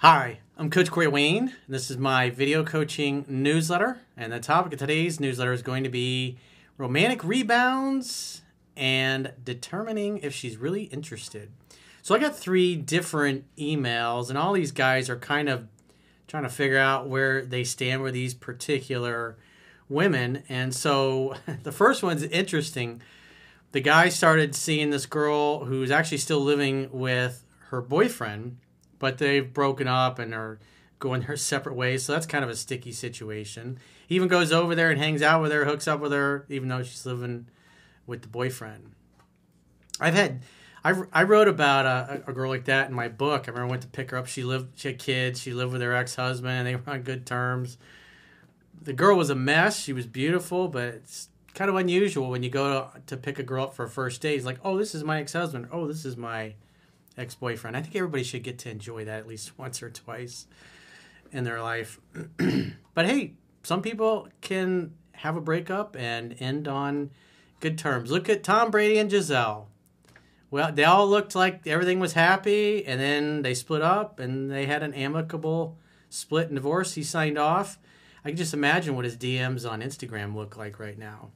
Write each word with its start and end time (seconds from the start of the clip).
Hi, 0.00 0.40
I'm 0.58 0.68
Coach 0.68 0.90
Corey 0.90 1.06
Wayne. 1.06 1.54
And 1.64 1.74
this 1.74 1.90
is 1.90 1.96
my 1.96 2.28
video 2.28 2.62
coaching 2.62 3.24
newsletter. 3.28 3.98
And 4.14 4.30
the 4.30 4.40
topic 4.40 4.74
of 4.74 4.78
today's 4.78 5.18
newsletter 5.18 5.54
is 5.54 5.62
going 5.62 5.84
to 5.84 5.88
be 5.88 6.36
romantic 6.76 7.24
rebounds 7.24 8.42
and 8.76 9.32
determining 9.42 10.18
if 10.18 10.34
she's 10.34 10.58
really 10.58 10.82
interested. 10.82 11.50
So 12.02 12.14
I 12.14 12.18
got 12.18 12.36
three 12.36 12.76
different 12.76 13.46
emails, 13.56 14.28
and 14.28 14.36
all 14.36 14.52
these 14.52 14.70
guys 14.70 15.08
are 15.08 15.16
kind 15.16 15.48
of 15.48 15.66
trying 16.28 16.42
to 16.42 16.50
figure 16.50 16.78
out 16.78 17.08
where 17.08 17.46
they 17.46 17.64
stand 17.64 18.02
with 18.02 18.12
these 18.12 18.34
particular 18.34 19.38
women. 19.88 20.42
And 20.46 20.74
so 20.74 21.36
the 21.62 21.72
first 21.72 22.02
one's 22.02 22.22
interesting. 22.24 23.00
The 23.72 23.80
guy 23.80 24.10
started 24.10 24.54
seeing 24.54 24.90
this 24.90 25.06
girl 25.06 25.64
who's 25.64 25.90
actually 25.90 26.18
still 26.18 26.40
living 26.40 26.90
with 26.92 27.46
her 27.70 27.80
boyfriend, 27.80 28.58
but 28.98 29.18
they've 29.18 29.52
broken 29.52 29.88
up 29.88 30.18
and 30.18 30.34
are 30.34 30.58
going 30.98 31.22
their 31.22 31.36
separate 31.36 31.74
ways. 31.74 32.04
So 32.04 32.12
that's 32.12 32.26
kind 32.26 32.44
of 32.44 32.50
a 32.50 32.56
sticky 32.56 32.92
situation. 32.92 33.78
He 34.06 34.14
even 34.14 34.28
goes 34.28 34.52
over 34.52 34.74
there 34.74 34.90
and 34.90 34.98
hangs 34.98 35.22
out 35.22 35.42
with 35.42 35.52
her, 35.52 35.64
hooks 35.64 35.88
up 35.88 36.00
with 36.00 36.12
her, 36.12 36.46
even 36.48 36.68
though 36.68 36.82
she's 36.82 37.04
living 37.06 37.48
with 38.06 38.22
the 38.22 38.28
boyfriend. 38.28 38.92
I've 40.00 40.14
had, 40.14 40.42
I, 40.84 40.94
I 41.12 41.22
wrote 41.24 41.48
about 41.48 41.86
a, 41.86 42.22
a 42.28 42.32
girl 42.32 42.50
like 42.50 42.66
that 42.66 42.88
in 42.88 42.94
my 42.94 43.08
book. 43.08 43.44
I 43.46 43.50
remember 43.50 43.68
I 43.68 43.70
went 43.70 43.82
to 43.82 43.88
pick 43.88 44.10
her 44.10 44.16
up. 44.16 44.26
She 44.26 44.44
lived, 44.44 44.78
she 44.78 44.88
had 44.88 44.98
kids. 44.98 45.40
She 45.40 45.52
lived 45.52 45.72
with 45.72 45.82
her 45.82 45.94
ex 45.94 46.14
husband, 46.14 46.52
and 46.52 46.66
they 46.66 46.76
were 46.86 46.92
on 46.92 47.02
good 47.02 47.26
terms. 47.26 47.78
The 48.80 48.92
girl 48.92 49.16
was 49.16 49.30
a 49.30 49.34
mess. 49.34 49.80
She 49.80 49.92
was 49.92 50.06
beautiful, 50.06 50.68
but 50.68 50.84
it's 50.84 51.28
kind 51.54 51.70
of 51.70 51.76
unusual 51.76 52.30
when 52.30 52.42
you 52.42 52.50
go 52.50 52.90
to, 52.94 53.00
to 53.06 53.16
pick 53.16 53.38
a 53.38 53.42
girl 53.42 53.64
up 53.64 53.74
for 53.74 53.86
a 53.86 53.88
first 53.88 54.20
date. 54.20 54.36
It's 54.36 54.44
like, 54.44 54.60
oh, 54.62 54.78
this 54.78 54.94
is 54.94 55.02
my 55.02 55.20
ex 55.20 55.32
husband. 55.32 55.68
Oh, 55.72 55.88
this 55.88 56.04
is 56.04 56.16
my 56.16 56.54
ex 57.16 57.34
boyfriend. 57.34 57.76
I 57.76 57.82
think 57.82 57.96
everybody 57.96 58.22
should 58.22 58.42
get 58.42 58.58
to 58.60 58.70
enjoy 58.70 59.04
that 59.04 59.18
at 59.18 59.26
least 59.26 59.58
once 59.58 59.82
or 59.82 59.90
twice 59.90 60.46
in 61.32 61.44
their 61.44 61.62
life. 61.62 62.00
but 62.94 63.06
hey, 63.06 63.34
some 63.62 63.82
people 63.82 64.28
can 64.40 64.92
have 65.12 65.36
a 65.36 65.40
breakup 65.40 65.96
and 65.98 66.36
end 66.38 66.68
on 66.68 67.10
good 67.60 67.78
terms. 67.78 68.10
Look 68.10 68.28
at 68.28 68.44
Tom 68.44 68.70
Brady 68.70 68.98
and 68.98 69.10
Gisele. 69.10 69.68
Well, 70.50 70.72
they 70.72 70.84
all 70.84 71.08
looked 71.08 71.34
like 71.34 71.66
everything 71.66 71.98
was 71.98 72.12
happy, 72.12 72.86
and 72.86 73.00
then 73.00 73.42
they 73.42 73.52
split 73.54 73.82
up 73.82 74.20
and 74.20 74.50
they 74.50 74.66
had 74.66 74.82
an 74.82 74.94
amicable 74.94 75.76
split 76.08 76.46
and 76.46 76.54
divorce. 76.54 76.94
He 76.94 77.02
signed 77.02 77.38
off. 77.38 77.78
I 78.24 78.28
can 78.28 78.36
just 78.36 78.54
imagine 78.54 78.94
what 78.94 79.04
his 79.04 79.16
DMs 79.16 79.68
on 79.68 79.82
Instagram 79.82 80.34
look 80.34 80.56
like 80.56 80.78
right 80.78 80.98
now. 80.98 81.30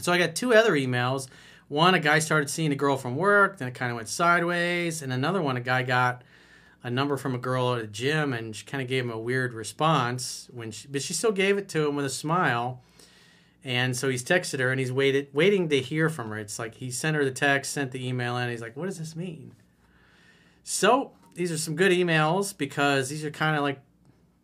So 0.00 0.12
I 0.12 0.18
got 0.18 0.34
two 0.34 0.54
other 0.54 0.72
emails. 0.72 1.28
One, 1.70 1.94
a 1.94 2.00
guy 2.00 2.18
started 2.18 2.50
seeing 2.50 2.72
a 2.72 2.74
girl 2.74 2.96
from 2.96 3.14
work, 3.14 3.58
then 3.58 3.68
it 3.68 3.74
kind 3.74 3.92
of 3.92 3.96
went 3.96 4.08
sideways. 4.08 5.02
And 5.02 5.12
another 5.12 5.40
one, 5.40 5.56
a 5.56 5.60
guy 5.60 5.84
got 5.84 6.22
a 6.82 6.90
number 6.90 7.16
from 7.16 7.32
a 7.32 7.38
girl 7.38 7.76
at 7.76 7.80
a 7.80 7.86
gym 7.86 8.32
and 8.32 8.56
she 8.56 8.66
kind 8.66 8.82
of 8.82 8.88
gave 8.88 9.04
him 9.04 9.12
a 9.12 9.18
weird 9.18 9.54
response 9.54 10.48
when 10.52 10.72
she, 10.72 10.88
but 10.88 11.00
she 11.00 11.12
still 11.12 11.30
gave 11.30 11.58
it 11.58 11.68
to 11.68 11.86
him 11.86 11.94
with 11.94 12.04
a 12.04 12.10
smile. 12.10 12.82
And 13.62 13.96
so 13.96 14.08
he's 14.08 14.24
texted 14.24 14.58
her 14.58 14.72
and 14.72 14.80
he's 14.80 14.90
waited 14.90 15.28
waiting 15.32 15.68
to 15.68 15.80
hear 15.80 16.08
from 16.08 16.30
her. 16.30 16.38
It's 16.38 16.58
like 16.58 16.74
he 16.74 16.90
sent 16.90 17.14
her 17.16 17.24
the 17.24 17.30
text, 17.30 17.72
sent 17.72 17.92
the 17.92 18.04
email, 18.04 18.36
and 18.36 18.50
he's 18.50 18.62
like, 18.62 18.76
"What 18.76 18.86
does 18.86 18.98
this 18.98 19.14
mean?" 19.14 19.54
So 20.64 21.12
these 21.36 21.52
are 21.52 21.58
some 21.58 21.76
good 21.76 21.92
emails 21.92 22.56
because 22.56 23.10
these 23.10 23.24
are 23.24 23.30
kind 23.30 23.56
of 23.56 23.62
like 23.62 23.78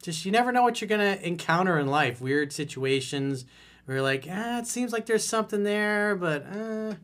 just 0.01 0.25
you 0.25 0.31
never 0.31 0.53
know 0.53 0.63
what 0.63 0.81
you're 0.81 0.89
gonna 0.89 1.19
encounter 1.23 1.77
in 1.77 1.89
life. 1.89 2.21
Weird 2.21 2.53
situations 2.53 3.47
where 3.87 3.97
you're 3.97 4.05
like, 4.05 4.29
ah, 4.31 4.59
it 4.59 4.67
seems 4.67 4.93
like 4.93 5.07
there's 5.07 5.25
something 5.25 5.63
there, 5.63 6.15
but 6.15 6.45
uh, 6.47 6.95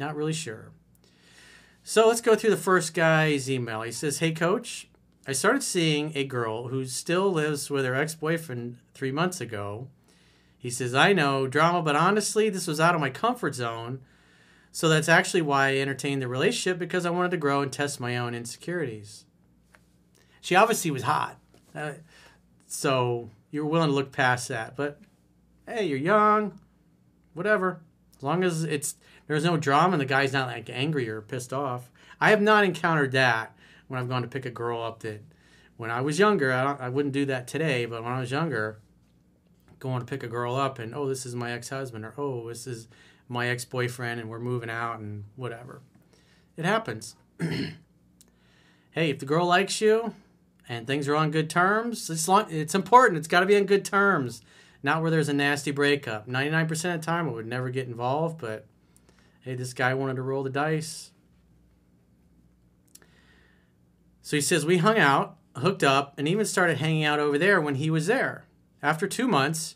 not 0.00 0.16
really 0.16 0.32
sure. 0.32 0.72
So 1.84 2.08
let's 2.08 2.20
go 2.20 2.34
through 2.34 2.50
the 2.50 2.56
first 2.56 2.94
guy's 2.94 3.50
email. 3.50 3.82
He 3.82 3.92
says, 3.92 4.18
Hey, 4.18 4.32
coach, 4.32 4.88
I 5.26 5.32
started 5.32 5.62
seeing 5.62 6.12
a 6.14 6.24
girl 6.24 6.68
who 6.68 6.84
still 6.86 7.30
lives 7.30 7.70
with 7.70 7.84
her 7.84 7.94
ex 7.94 8.14
boyfriend 8.14 8.78
three 8.94 9.12
months 9.12 9.40
ago. 9.40 9.88
He 10.58 10.70
says, 10.70 10.94
I 10.94 11.12
know 11.12 11.46
drama, 11.46 11.82
but 11.82 11.96
honestly, 11.96 12.50
this 12.50 12.66
was 12.66 12.80
out 12.80 12.94
of 12.94 13.00
my 13.00 13.10
comfort 13.10 13.54
zone. 13.54 14.00
So 14.72 14.88
that's 14.88 15.08
actually 15.08 15.42
why 15.42 15.68
I 15.68 15.78
entertained 15.78 16.22
the 16.22 16.28
relationship 16.28 16.78
because 16.78 17.06
I 17.06 17.10
wanted 17.10 17.30
to 17.32 17.36
grow 17.36 17.60
and 17.62 17.72
test 17.72 18.00
my 18.00 18.16
own 18.16 18.34
insecurities. 18.34 19.24
She 20.40 20.54
obviously 20.54 20.90
was 20.90 21.02
hot. 21.02 21.38
Uh, 21.74 21.92
so 22.66 23.30
you're 23.50 23.66
willing 23.66 23.88
to 23.88 23.94
look 23.94 24.12
past 24.12 24.48
that. 24.48 24.76
But 24.76 25.00
hey, 25.66 25.86
you're 25.86 25.98
young, 25.98 26.58
whatever. 27.34 27.80
As 28.16 28.22
long 28.22 28.44
as 28.44 28.64
it's 28.64 28.96
there's 29.30 29.44
no 29.44 29.56
drama 29.56 29.92
and 29.92 30.00
the 30.00 30.06
guy's 30.06 30.32
not 30.32 30.48
like 30.48 30.68
angry 30.68 31.08
or 31.08 31.20
pissed 31.20 31.52
off. 31.52 31.88
I 32.20 32.30
have 32.30 32.42
not 32.42 32.64
encountered 32.64 33.12
that 33.12 33.56
when 33.86 34.00
I've 34.00 34.08
gone 34.08 34.22
to 34.22 34.28
pick 34.28 34.44
a 34.44 34.50
girl 34.50 34.82
up 34.82 34.98
that 35.00 35.22
when 35.76 35.88
I 35.88 36.00
was 36.00 36.18
younger, 36.18 36.52
I, 36.52 36.74
I 36.80 36.88
wouldn't 36.88 37.14
do 37.14 37.24
that 37.26 37.46
today, 37.46 37.86
but 37.86 38.02
when 38.02 38.10
I 38.10 38.18
was 38.18 38.32
younger, 38.32 38.80
going 39.78 40.00
to 40.00 40.04
pick 40.04 40.24
a 40.24 40.26
girl 40.26 40.56
up 40.56 40.80
and, 40.80 40.92
oh, 40.96 41.06
this 41.06 41.24
is 41.24 41.36
my 41.36 41.52
ex 41.52 41.68
husband, 41.68 42.04
or 42.04 42.12
oh, 42.18 42.48
this 42.48 42.66
is 42.66 42.88
my 43.28 43.46
ex 43.46 43.64
boyfriend, 43.64 44.18
and 44.18 44.28
we're 44.28 44.40
moving 44.40 44.68
out 44.68 44.98
and 44.98 45.22
whatever. 45.36 45.80
It 46.56 46.64
happens. 46.64 47.14
hey, 47.38 47.70
if 48.94 49.20
the 49.20 49.26
girl 49.26 49.46
likes 49.46 49.80
you 49.80 50.12
and 50.68 50.88
things 50.88 51.06
are 51.06 51.14
on 51.14 51.30
good 51.30 51.48
terms, 51.48 52.10
it's, 52.10 52.26
long, 52.26 52.50
it's 52.50 52.74
important. 52.74 53.18
It's 53.18 53.28
got 53.28 53.40
to 53.40 53.46
be 53.46 53.56
on 53.56 53.66
good 53.66 53.84
terms, 53.84 54.42
not 54.82 55.02
where 55.02 55.10
there's 55.12 55.28
a 55.28 55.34
nasty 55.34 55.70
breakup. 55.70 56.26
99% 56.28 56.70
of 56.72 57.00
the 57.00 57.06
time, 57.06 57.28
I 57.28 57.32
would 57.32 57.46
never 57.46 57.70
get 57.70 57.86
involved, 57.86 58.38
but 58.38 58.66
hey, 59.40 59.54
this 59.54 59.72
guy 59.72 59.94
wanted 59.94 60.16
to 60.16 60.22
roll 60.22 60.42
the 60.42 60.50
dice. 60.50 61.10
So 64.22 64.36
he 64.36 64.40
says, 64.40 64.64
we 64.64 64.78
hung 64.78 64.98
out, 64.98 65.36
hooked 65.56 65.82
up, 65.82 66.14
and 66.16 66.28
even 66.28 66.44
started 66.44 66.78
hanging 66.78 67.04
out 67.04 67.18
over 67.18 67.36
there 67.36 67.60
when 67.60 67.76
he 67.76 67.90
was 67.90 68.06
there. 68.06 68.44
After 68.82 69.06
two 69.06 69.26
months, 69.26 69.74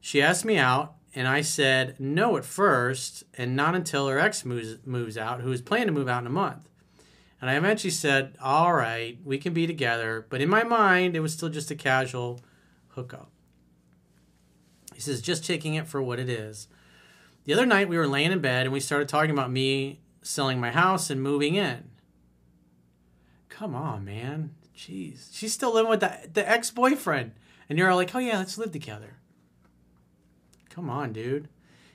she 0.00 0.22
asked 0.22 0.44
me 0.44 0.56
out, 0.56 0.94
and 1.14 1.28
I 1.28 1.40
said 1.40 1.96
no 1.98 2.36
at 2.36 2.44
first, 2.44 3.24
and 3.34 3.56
not 3.56 3.74
until 3.74 4.08
her 4.08 4.18
ex 4.18 4.44
moves, 4.44 4.78
moves 4.84 5.18
out, 5.18 5.40
who 5.40 5.52
is 5.52 5.62
planning 5.62 5.88
to 5.88 5.92
move 5.92 6.08
out 6.08 6.22
in 6.22 6.26
a 6.26 6.30
month. 6.30 6.68
And 7.40 7.50
I 7.50 7.56
eventually 7.56 7.90
said, 7.90 8.36
all 8.40 8.72
right, 8.72 9.18
we 9.24 9.36
can 9.36 9.52
be 9.52 9.66
together. 9.66 10.26
But 10.28 10.40
in 10.40 10.48
my 10.48 10.62
mind, 10.62 11.16
it 11.16 11.20
was 11.20 11.32
still 11.32 11.48
just 11.48 11.70
a 11.70 11.74
casual 11.74 12.40
hookup. 12.88 13.30
He 14.94 15.00
says, 15.00 15.20
just 15.20 15.44
taking 15.44 15.74
it 15.74 15.86
for 15.86 16.00
what 16.00 16.18
it 16.18 16.30
is. 16.30 16.68
The 17.46 17.52
other 17.52 17.64
night 17.64 17.88
we 17.88 17.96
were 17.96 18.08
laying 18.08 18.32
in 18.32 18.40
bed 18.40 18.66
and 18.66 18.72
we 18.72 18.80
started 18.80 19.08
talking 19.08 19.30
about 19.30 19.50
me 19.50 20.00
selling 20.20 20.60
my 20.60 20.72
house 20.72 21.10
and 21.10 21.22
moving 21.22 21.54
in. 21.54 21.90
Come 23.48 23.74
on, 23.74 24.04
man. 24.04 24.50
Jeez. 24.76 25.28
She's 25.32 25.52
still 25.52 25.72
living 25.72 25.88
with 25.88 26.00
the, 26.00 26.28
the 26.32 26.48
ex 26.48 26.70
boyfriend. 26.70 27.32
And 27.68 27.78
you're 27.78 27.88
all 27.88 27.96
like, 27.96 28.14
oh, 28.14 28.18
yeah, 28.18 28.38
let's 28.38 28.58
live 28.58 28.72
together. 28.72 29.16
Come 30.68 30.90
on, 30.90 31.12
dude. 31.12 31.48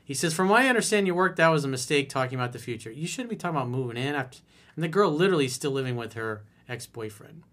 He 0.04 0.14
says, 0.14 0.34
from 0.34 0.48
my 0.48 0.68
understanding, 0.68 1.08
your 1.08 1.16
work, 1.16 1.36
that 1.36 1.50
was 1.50 1.64
a 1.64 1.70
mistake 1.70 2.10
talking 2.10 2.40
about 2.40 2.54
the 2.54 2.60
future. 2.60 2.92
You 2.92 3.06
shouldn't 3.06 3.30
be 3.30 3.36
talking 3.36 3.58
about 3.58 3.70
moving 3.70 3.98
in. 3.98 4.16
After, 4.16 4.40
and 4.76 4.84
the 4.84 4.90
girl 4.90 5.12
literally 5.12 5.48
still 5.48 5.72
living 5.72 5.96
with 5.96 6.14
her 6.14 6.44
ex 6.68 6.88
boyfriend. 6.88 7.44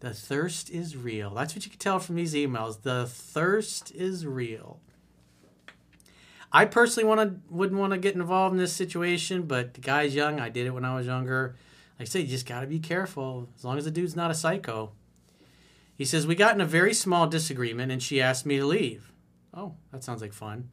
The 0.00 0.12
thirst 0.12 0.68
is 0.70 0.96
real. 0.96 1.30
That's 1.30 1.54
what 1.54 1.64
you 1.64 1.70
can 1.70 1.78
tell 1.78 1.98
from 1.98 2.16
these 2.16 2.34
emails. 2.34 2.82
The 2.82 3.06
thirst 3.06 3.92
is 3.94 4.26
real. 4.26 4.80
I 6.52 6.66
personally 6.66 7.08
want 7.08 7.20
to 7.20 7.54
wouldn't 7.54 7.80
want 7.80 7.92
to 7.92 7.98
get 7.98 8.14
involved 8.14 8.52
in 8.52 8.58
this 8.58 8.74
situation, 8.74 9.42
but 9.42 9.74
the 9.74 9.80
guy's 9.80 10.14
young. 10.14 10.38
I 10.38 10.50
did 10.50 10.66
it 10.66 10.70
when 10.74 10.84
I 10.84 10.94
was 10.94 11.06
younger. 11.06 11.56
Like 11.98 12.08
I 12.08 12.10
say, 12.10 12.20
you 12.20 12.26
just 12.26 12.46
got 12.46 12.60
to 12.60 12.66
be 12.66 12.78
careful. 12.78 13.48
As 13.56 13.64
long 13.64 13.78
as 13.78 13.84
the 13.84 13.90
dude's 13.90 14.16
not 14.16 14.30
a 14.30 14.34
psycho. 14.34 14.92
He 15.96 16.04
says 16.04 16.26
we 16.26 16.34
got 16.34 16.54
in 16.54 16.60
a 16.60 16.66
very 16.66 16.92
small 16.92 17.26
disagreement, 17.26 17.90
and 17.90 18.02
she 18.02 18.20
asked 18.20 18.44
me 18.44 18.58
to 18.58 18.66
leave. 18.66 19.12
Oh, 19.54 19.74
that 19.92 20.04
sounds 20.04 20.20
like 20.20 20.32
fun. 20.32 20.70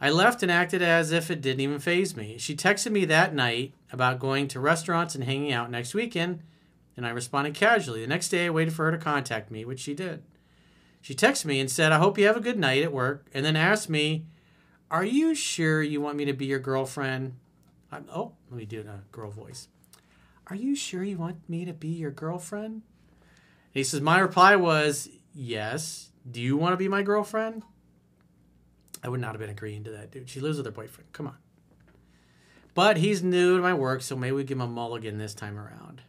I 0.00 0.10
left 0.10 0.42
and 0.42 0.50
acted 0.50 0.82
as 0.82 1.12
if 1.12 1.30
it 1.30 1.40
didn't 1.40 1.60
even 1.60 1.78
phase 1.78 2.16
me. 2.16 2.36
She 2.38 2.56
texted 2.56 2.90
me 2.90 3.04
that 3.04 3.34
night 3.34 3.74
about 3.92 4.18
going 4.18 4.48
to 4.48 4.60
restaurants 4.60 5.14
and 5.14 5.24
hanging 5.24 5.52
out 5.52 5.70
next 5.70 5.94
weekend, 5.94 6.40
and 6.96 7.06
I 7.06 7.10
responded 7.10 7.54
casually. 7.54 8.00
The 8.00 8.06
next 8.06 8.28
day, 8.28 8.46
I 8.46 8.50
waited 8.50 8.74
for 8.74 8.86
her 8.86 8.90
to 8.90 8.98
contact 8.98 9.50
me, 9.50 9.64
which 9.64 9.80
she 9.80 9.94
did. 9.94 10.22
She 11.00 11.14
texted 11.14 11.46
me 11.46 11.60
and 11.60 11.70
said, 11.70 11.92
I 11.92 11.98
hope 11.98 12.18
you 12.18 12.26
have 12.26 12.36
a 12.36 12.40
good 12.40 12.58
night 12.58 12.82
at 12.82 12.92
work, 12.92 13.26
and 13.34 13.44
then 13.44 13.56
asked 13.56 13.88
me 13.88 14.24
are 14.94 15.04
you 15.04 15.34
sure 15.34 15.82
you 15.82 16.00
want 16.00 16.16
me 16.16 16.24
to 16.24 16.32
be 16.32 16.46
your 16.46 16.60
girlfriend? 16.60 17.34
I'm, 17.90 18.06
oh, 18.14 18.30
let 18.48 18.56
me 18.56 18.64
do 18.64 18.78
it 18.78 18.82
in 18.82 18.90
a 18.90 19.02
girl 19.10 19.28
voice. 19.28 19.66
Are 20.46 20.54
you 20.54 20.76
sure 20.76 21.02
you 21.02 21.18
want 21.18 21.48
me 21.48 21.64
to 21.64 21.72
be 21.72 21.88
your 21.88 22.12
girlfriend? 22.12 22.82
he 23.72 23.82
says, 23.82 24.00
My 24.00 24.20
reply 24.20 24.54
was, 24.54 25.08
Yes. 25.34 26.12
Do 26.30 26.40
you 26.40 26.56
want 26.56 26.74
to 26.74 26.76
be 26.76 26.86
my 26.86 27.02
girlfriend? 27.02 27.64
I 29.02 29.08
would 29.08 29.20
not 29.20 29.32
have 29.32 29.40
been 29.40 29.50
agreeing 29.50 29.82
to 29.82 29.90
that, 29.90 30.12
dude. 30.12 30.30
She 30.30 30.38
lives 30.38 30.58
with 30.58 30.66
her 30.66 30.72
boyfriend. 30.72 31.12
Come 31.12 31.26
on. 31.26 31.36
But 32.72 32.98
he's 32.98 33.20
new 33.20 33.56
to 33.56 33.62
my 33.62 33.74
work, 33.74 34.00
so 34.00 34.14
maybe 34.14 34.36
we 34.36 34.44
give 34.44 34.58
him 34.58 34.62
a 34.62 34.68
mulligan 34.68 35.18
this 35.18 35.34
time 35.34 35.58
around. 35.58 36.02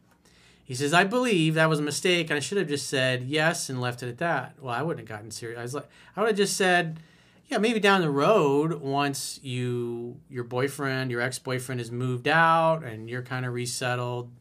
He 0.64 0.76
says, 0.76 0.94
I 0.94 1.06
believe 1.06 1.56
that 1.56 1.70
was 1.70 1.80
a 1.80 1.84
mistake, 1.84 2.30
I 2.30 2.40
should 2.40 2.60
have 2.60 2.68
just 2.68 2.88
said 2.88 3.24
yes 3.24 3.68
and 3.68 3.82
left 3.82 4.04
it 4.04 4.10
at 4.10 4.20
that. 4.20 4.54
Well, 4.62 4.74
I 4.74 4.84
wouldn't 4.84 5.10
have 5.10 5.18
gotten 5.18 5.32
serious. 5.32 5.58
I 5.58 5.64
was 5.64 5.74
like, 5.74 5.90
I 6.16 6.22
would 6.22 6.30
have 6.30 6.38
just 6.38 6.56
said, 6.56 7.00
yeah, 7.48 7.60
maybe 7.60 7.80
down 7.80 8.02
the 8.02 8.10
road, 8.10 8.74
once 8.82 9.40
you 9.44 10.20
your 10.30 10.44
boyfriend, 10.44 11.12
your 11.12 11.22
ex 11.22 11.38
boyfriend 11.38 11.80
has 11.80 11.92
moved 11.92 12.28
out 12.28 12.84
and 12.84 13.10
you're 13.10 13.22
kind 13.22 13.46
of 13.46 13.54
resettled, 13.54 14.32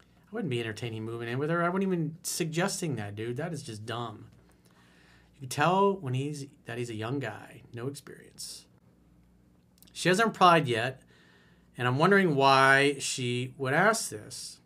I 0.00 0.34
wouldn't 0.34 0.50
be 0.50 0.60
entertaining 0.60 1.04
moving 1.04 1.28
in 1.28 1.38
with 1.38 1.50
her. 1.50 1.62
I 1.62 1.68
wouldn't 1.68 1.90
even 1.90 2.16
suggesting 2.22 2.96
that, 2.96 3.14
dude. 3.14 3.36
That 3.38 3.52
is 3.52 3.62
just 3.62 3.86
dumb. 3.86 4.26
You 5.34 5.40
can 5.40 5.48
tell 5.48 5.94
when 5.94 6.14
he's 6.14 6.46
that 6.66 6.78
he's 6.78 6.90
a 6.90 6.94
young 6.94 7.18
guy, 7.18 7.62
no 7.72 7.86
experience. 7.86 8.66
She 9.92 10.08
hasn't 10.08 10.28
replied 10.28 10.68
yet, 10.68 11.02
and 11.78 11.88
I'm 11.88 11.98
wondering 11.98 12.34
why 12.34 12.96
she 12.98 13.54
would 13.56 13.74
ask 13.74 14.10
this. 14.10 14.60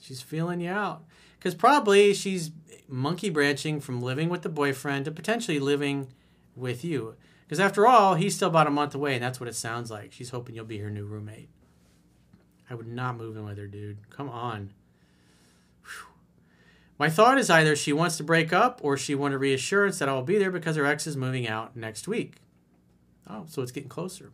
She's 0.00 0.22
feeling 0.22 0.60
you 0.60 0.70
out. 0.70 1.04
Because 1.38 1.54
probably 1.54 2.14
she's 2.14 2.50
monkey 2.88 3.30
branching 3.30 3.80
from 3.80 4.00
living 4.00 4.28
with 4.28 4.42
the 4.42 4.48
boyfriend 4.48 5.04
to 5.04 5.10
potentially 5.10 5.58
living 5.58 6.08
with 6.58 6.84
you. 6.84 7.14
Because 7.46 7.60
after 7.60 7.86
all, 7.86 8.14
he's 8.14 8.34
still 8.34 8.48
about 8.48 8.66
a 8.66 8.70
month 8.70 8.94
away, 8.94 9.14
and 9.14 9.22
that's 9.22 9.40
what 9.40 9.48
it 9.48 9.54
sounds 9.54 9.90
like. 9.90 10.12
She's 10.12 10.30
hoping 10.30 10.54
you'll 10.54 10.66
be 10.66 10.78
her 10.78 10.90
new 10.90 11.06
roommate. 11.06 11.48
I 12.68 12.74
would 12.74 12.86
not 12.86 13.16
move 13.16 13.36
in 13.36 13.44
with 13.44 13.56
her, 13.56 13.66
dude. 13.66 14.10
Come 14.10 14.28
on. 14.28 14.74
Whew. 15.82 16.08
My 16.98 17.08
thought 17.08 17.38
is 17.38 17.48
either 17.48 17.74
she 17.74 17.92
wants 17.92 18.18
to 18.18 18.24
break 18.24 18.52
up 18.52 18.80
or 18.82 18.98
she 18.98 19.14
wanted 19.14 19.38
reassurance 19.38 19.98
that 19.98 20.08
I 20.08 20.12
will 20.12 20.22
be 20.22 20.36
there 20.36 20.50
because 20.50 20.76
her 20.76 20.84
ex 20.84 21.06
is 21.06 21.16
moving 21.16 21.48
out 21.48 21.74
next 21.74 22.06
week. 22.06 22.36
Oh, 23.26 23.44
so 23.46 23.62
it's 23.62 23.72
getting 23.72 23.88
closer. 23.88 24.32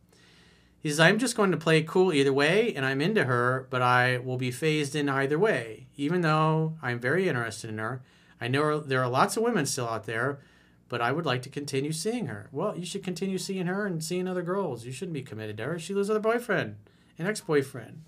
He 0.80 0.88
says, 0.88 1.00
I'm 1.00 1.18
just 1.18 1.36
going 1.36 1.50
to 1.50 1.56
play 1.56 1.82
cool 1.82 2.12
either 2.12 2.32
way, 2.32 2.74
and 2.74 2.84
I'm 2.84 3.00
into 3.00 3.24
her, 3.24 3.66
but 3.70 3.80
I 3.80 4.18
will 4.18 4.36
be 4.36 4.50
phased 4.50 4.94
in 4.94 5.08
either 5.08 5.38
way. 5.38 5.86
Even 5.96 6.20
though 6.20 6.76
I'm 6.82 6.98
very 6.98 7.26
interested 7.28 7.70
in 7.70 7.78
her, 7.78 8.02
I 8.40 8.48
know 8.48 8.80
there 8.80 9.02
are 9.02 9.08
lots 9.08 9.36
of 9.36 9.42
women 9.42 9.64
still 9.64 9.88
out 9.88 10.04
there, 10.04 10.40
but 10.88 11.00
I 11.00 11.12
would 11.12 11.26
like 11.26 11.42
to 11.42 11.48
continue 11.48 11.92
seeing 11.92 12.26
her. 12.26 12.48
Well, 12.52 12.76
you 12.76 12.84
should 12.84 13.02
continue 13.02 13.38
seeing 13.38 13.66
her 13.66 13.86
and 13.86 14.02
seeing 14.02 14.28
other 14.28 14.42
girls. 14.42 14.84
You 14.84 14.92
shouldn't 14.92 15.14
be 15.14 15.22
committed 15.22 15.56
to 15.58 15.64
her. 15.64 15.78
She 15.78 15.94
lives 15.94 16.08
with 16.08 16.16
her 16.16 16.20
boyfriend, 16.20 16.76
an 17.18 17.26
ex 17.26 17.40
boyfriend. 17.40 18.02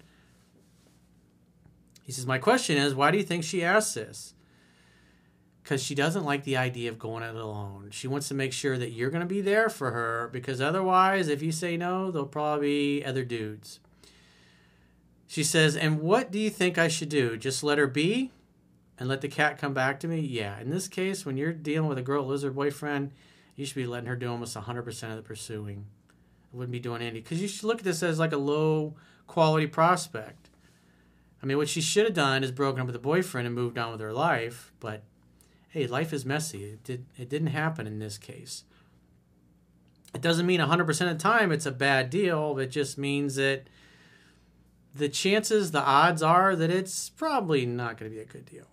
He 2.05 2.13
says, 2.13 2.27
My 2.27 2.39
question 2.39 2.77
is, 2.77 2.95
why 2.95 3.11
do 3.11 3.19
you 3.19 3.25
think 3.25 3.45
she 3.45 3.65
asked 3.65 3.95
this? 3.95 4.35
Because 5.63 5.83
she 5.83 5.97
doesn't 5.97 6.25
like 6.25 6.45
the 6.45 6.57
idea 6.57 6.89
of 6.89 6.99
going 6.99 7.25
it 7.25 7.35
alone. 7.35 7.89
She 7.91 8.07
wants 8.07 8.29
to 8.29 8.35
make 8.35 8.53
sure 8.53 8.79
that 8.79 8.93
you're 8.93 9.11
going 9.11 9.23
to 9.23 9.27
be 9.27 9.41
there 9.41 9.69
for 9.69 9.91
her 9.91 10.31
because 10.33 10.61
otherwise, 10.61 11.27
if 11.27 11.43
you 11.43 11.51
say 11.51 11.77
no, 11.77 12.13
there'll 12.13 12.29
probably 12.29 13.01
be 13.01 13.05
other 13.05 13.25
dudes. 13.25 13.81
She 15.27 15.43
says, 15.43 15.75
And 15.75 16.01
what 16.01 16.31
do 16.31 16.39
you 16.39 16.51
think 16.51 16.79
I 16.79 16.87
should 16.87 17.09
do? 17.09 17.37
Just 17.37 17.65
let 17.65 17.79
her 17.79 17.89
be 17.89 18.31
and 18.99 19.09
let 19.09 19.21
the 19.21 19.29
cat 19.29 19.59
come 19.59 19.75
back 19.75 20.01
to 20.01 20.09
me? 20.09 20.21
Yeah. 20.21 20.59
In 20.61 20.71
this 20.71 20.89
case, 20.89 21.27
when 21.27 21.37
you're 21.37 21.53
dealing 21.53 21.89
with 21.89 21.99
a 21.99 22.03
girl 22.03 22.27
lizard 22.27 22.55
boyfriend, 22.55 23.13
you 23.55 23.65
should 23.65 23.77
be 23.77 23.87
letting 23.87 24.09
her 24.09 24.17
do 24.17 24.31
almost 24.31 24.57
100% 24.57 25.11
of 25.11 25.17
the 25.17 25.23
pursuing. 25.23 25.87
I 26.53 26.57
wouldn't 26.57 26.73
be 26.73 26.81
doing 26.81 27.03
any 27.03 27.21
because 27.21 27.41
you 27.41 27.49
should 27.49 27.65
look 27.65 27.79
at 27.79 27.85
this 27.85 28.03
as 28.03 28.19
like 28.19 28.33
a 28.33 28.39
low 28.39 28.95
quality 29.27 29.67
prospect. 29.67 30.51
I 31.43 31.47
mean, 31.47 31.57
what 31.57 31.69
she 31.69 31.81
should 31.81 32.05
have 32.05 32.15
done 32.15 32.43
is 32.43 32.51
broken 32.51 32.81
up 32.81 32.87
with 32.87 32.95
the 32.95 33.01
boyfriend 33.01 33.47
and 33.47 33.55
moved 33.55 33.79
on 33.79 33.93
with 33.93 34.01
her 34.01 34.13
life. 34.13 34.73
But 34.81 35.03
hey, 35.69 35.87
life 35.87 36.13
is 36.13 36.25
messy. 36.25 36.65
It 36.65 36.85
did 36.85 37.07
it 37.17 37.29
didn't 37.29 37.49
happen 37.49 37.87
in 37.87 37.99
this 37.99 38.19
case. 38.19 38.65
It 40.15 40.23
doesn't 40.23 40.47
mean 40.47 40.61
100% 40.61 40.89
of 40.89 40.97
the 40.97 41.15
time 41.23 41.53
it's 41.53 41.67
a 41.67 41.71
bad 41.71 42.09
deal. 42.09 42.59
It 42.59 42.69
just 42.69 42.97
means 42.97 43.35
that 43.35 43.69
the 44.95 45.11
chances, 45.11 45.73
the 45.73 45.83
odds 45.83 46.23
are 46.23 46.57
that 46.57 46.71
it's 46.71 47.11
probably 47.11 47.67
not 47.67 47.99
going 47.99 48.11
to 48.11 48.17
be 48.17 48.23
a 48.23 48.25
good 48.25 48.47
deal. 48.47 48.67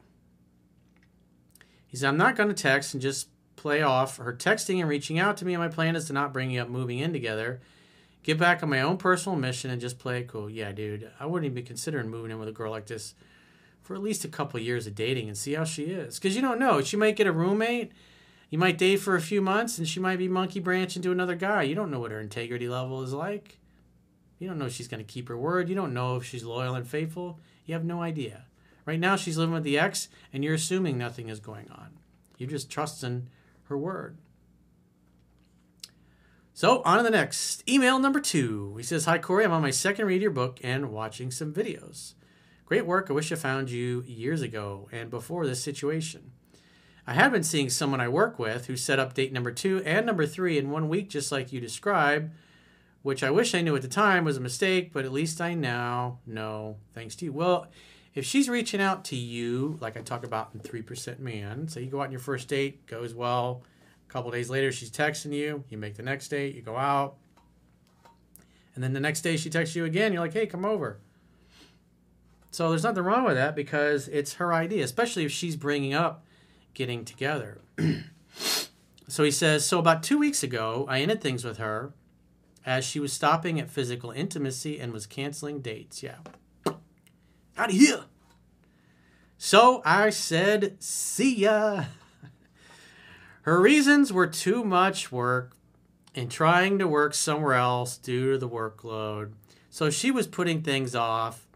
He 1.94 1.98
said, 1.98 2.10
I'm 2.10 2.18
not 2.18 2.36
going 2.36 2.50
to 2.50 2.56
text 2.56 2.94
and 2.94 3.02
just 3.02 3.30
play 3.56 3.82
off 3.82 4.18
her 4.18 4.34
texting 4.34 4.82
and 4.82 4.90
reaching 4.90 5.18
out 5.18 5.38
to 5.38 5.46
me. 5.46 5.56
My 5.56 5.70
plan 5.70 5.96
is 5.96 6.06
to 6.08 6.14
not 6.14 6.34
bring 6.34 6.58
up 6.58 6.68
moving 6.68 7.00
in 7.00 7.14
together 7.14 7.62
get 8.24 8.38
back 8.38 8.64
on 8.64 8.70
my 8.70 8.82
own 8.82 8.98
personal 8.98 9.38
mission 9.38 9.70
and 9.70 9.80
just 9.80 10.00
play 10.00 10.20
it 10.20 10.28
cool. 10.28 10.50
Yeah, 10.50 10.72
dude, 10.72 11.12
I 11.20 11.26
wouldn't 11.26 11.46
even 11.46 11.56
be 11.56 11.68
considering 11.68 12.10
moving 12.10 12.32
in 12.32 12.40
with 12.40 12.50
a 12.50 12.54
girl 12.54 12.72
like 12.72 12.88
this 12.88 13.14
for 13.82 13.96
at 13.96 14.02
least 14.02 14.24
a 14.24 14.30
couple 14.30 14.60
of 14.60 14.66
years 14.66 14.88
of 14.88 14.96
dating 14.96 15.28
and 15.28 15.38
see 15.38 15.54
how 15.54 15.66
she 15.66 15.84
is. 15.84 16.18
Because 16.18 16.36
you 16.36 16.42
don't 16.42 16.60
know. 16.60 16.82
She 16.82 16.96
might 16.96 17.18
get 17.18 17.28
a 17.28 17.34
roommate. 17.34 17.92
You 18.50 18.58
might 18.58 18.78
date 18.78 18.98
for 18.98 19.16
a 19.16 19.22
few 19.22 19.42
months 19.42 19.78
and 19.78 19.88
she 19.88 20.00
might 20.00 20.20
be 20.20 20.30
monkey 20.30 20.62
branching 20.62 21.02
to 21.02 21.12
another 21.12 21.36
guy. 21.36 21.64
You 21.64 21.76
don't 21.76 21.92
know 21.92 22.00
what 22.00 22.12
her 22.12 22.22
integrity 22.22 22.70
level 22.70 23.04
is 23.04 23.14
like. 23.14 23.60
You 24.40 24.48
don't 24.48 24.58
know 24.58 24.66
if 24.66 24.74
she's 24.74 24.88
going 24.88 25.04
to 25.04 25.12
keep 25.12 25.28
her 25.28 25.38
word. 25.38 25.68
You 25.68 25.76
don't 25.76 25.94
know 25.94 26.16
if 26.16 26.24
she's 26.24 26.44
loyal 26.44 26.76
and 26.76 26.88
faithful. 26.88 27.40
You 27.66 27.74
have 27.74 27.84
no 27.84 28.02
idea. 28.02 28.46
Right 28.86 29.00
now, 29.00 29.16
she's 29.16 29.38
living 29.38 29.54
with 29.54 29.64
the 29.64 29.80
ex, 29.80 30.10
and 30.32 30.44
you're 30.44 30.54
assuming 30.54 30.98
nothing 30.98 31.30
is 31.30 31.40
going 31.40 31.70
on. 31.72 31.98
You're 32.38 32.50
just 32.50 32.70
trusting 32.70 33.30
her 33.64 33.78
word. 33.78 34.18
So, 36.54 36.82
on 36.84 36.98
to 36.98 37.04
the 37.04 37.10
next. 37.10 37.68
Email 37.68 37.98
number 37.98 38.20
two. 38.20 38.76
He 38.78 38.84
says, 38.84 39.06
Hi, 39.06 39.18
Corey. 39.18 39.46
I'm 39.46 39.52
on 39.52 39.62
my 39.62 39.72
second 39.72 40.06
read 40.06 40.22
your 40.22 40.32
book 40.32 40.60
and 40.62 40.92
watching 40.92 41.32
some 41.32 41.54
videos. 41.54 42.14
Great 42.66 42.86
work. 42.86 43.08
I 43.10 43.14
wish 43.14 43.32
I 43.32 43.36
found 43.36 43.72
you 43.72 44.04
years 44.06 44.42
ago 44.42 44.88
and 44.92 45.10
before 45.10 45.48
this 45.48 45.64
situation. 45.64 46.32
I 47.06 47.14
have 47.14 47.32
been 47.32 47.44
seeing 47.44 47.70
someone 47.70 48.00
I 48.00 48.08
work 48.08 48.40
with 48.40 48.68
who 48.68 48.78
set 48.78 49.00
up 49.00 49.14
date 49.14 49.34
number 49.34 49.52
two 49.52 49.82
and 49.84 50.06
number 50.06 50.26
three 50.26 50.58
in 50.58 50.70
one 50.70 50.88
week, 50.88 51.10
just 51.10 51.32
like 51.32 51.52
you 51.52 51.60
described, 51.60 52.32
which 53.02 53.24
I 53.24 53.32
wish 53.32 53.54
I 53.54 53.62
knew 53.62 53.76
at 53.76 53.82
the 53.82 53.88
time 53.90 54.24
was 54.24 54.38
a 54.38 54.42
mistake, 54.42 54.94
but 54.94 55.04
at 55.04 55.12
least 55.12 55.42
I 55.42 55.54
now 55.54 56.20
know 56.26 56.78
thanks 56.94 57.16
to 57.18 57.26
you. 57.26 57.34
Well, 57.34 57.68
if 58.16 58.26
she's 58.26 58.48
reaching 58.48 58.82
out 58.82 59.06
to 59.06 59.16
you, 59.16 59.78
like 59.82 59.98
I 59.98 60.02
talk 60.02 60.24
about 60.24 60.52
in 60.54 60.60
3% 60.60 61.20
Man, 61.20 61.68
so 61.68 61.80
you 61.80 61.88
go 61.88 62.02
out 62.02 62.06
on 62.06 62.12
your 62.12 62.20
first 62.20 62.48
date, 62.48 62.86
goes 62.86 63.14
well, 63.14 63.64
A 64.08 64.12
couple 64.12 64.30
days 64.32 64.50
later, 64.50 64.72
she's 64.72 64.92
texting 64.92 65.34
you. 65.34 65.64
You 65.70 65.78
make 65.78 65.96
the 65.96 66.04
next 66.04 66.28
date. 66.28 66.56
You 66.56 66.62
go 66.62 66.78
out. 66.78 67.16
And 68.76 68.84
then 68.84 68.94
the 68.94 69.00
next 69.00 69.22
day, 69.22 69.38
she 69.38 69.50
texts 69.50 69.76
you 69.76 69.86
again. 69.86 70.14
You're 70.14 70.22
like, 70.22 70.34
hey, 70.34 70.46
come 70.46 70.66
over. 70.66 71.00
So 72.52 72.70
there's 72.70 72.84
nothing 72.84 73.04
wrong 73.04 73.24
with 73.24 73.36
that 73.36 73.56
because 73.56 74.08
it's 74.08 74.34
her 74.34 74.54
idea, 74.54 74.84
especially 74.84 75.26
if 75.26 75.32
she's 75.32 75.56
bringing 75.56 75.96
up 75.96 76.24
getting 76.76 77.04
together. 77.04 77.62
so 79.08 79.24
he 79.24 79.32
says, 79.32 79.66
so 79.66 79.80
about 79.80 80.04
two 80.04 80.20
weeks 80.20 80.44
ago, 80.44 80.86
I 80.88 81.02
ended 81.02 81.20
things 81.20 81.44
with 81.44 81.58
her 81.58 81.94
as 82.64 82.86
she 82.86 83.00
was 83.00 83.12
stopping 83.12 83.60
at 83.60 83.72
physical 83.72 84.12
intimacy 84.12 84.80
and 84.80 84.94
was 84.94 85.08
canceling 85.08 85.62
dates. 85.62 86.04
Yeah. 86.04 86.18
Out 87.58 87.70
of 87.70 87.76
here. 87.76 88.04
So 89.38 89.82
I 89.86 90.10
said, 90.10 90.82
see 90.82 91.36
ya. 91.36 91.86
Her 93.42 93.60
reasons 93.60 94.12
were 94.12 94.28
too 94.28 94.64
much 94.64 95.12
work 95.12 95.56
and 96.16 96.32
trying 96.32 96.80
to 96.80 96.88
work 96.88 97.14
somewhere 97.14 97.56
else 97.56 97.98
due 97.98 98.32
to 98.32 98.38
the 98.38 98.50
workload. 98.50 99.34
So 99.70 99.90
she 99.90 100.12
was 100.12 100.28
putting 100.28 100.62
things 100.62 100.96
off. 100.96 101.48